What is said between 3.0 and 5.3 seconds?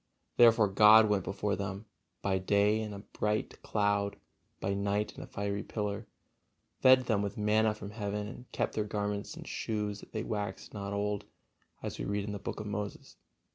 bright: cloud, by night in a